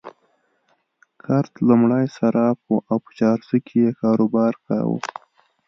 [1.23, 4.99] کرت لومړی صراف وو او په چارسو کې يې کاروبار کاوه.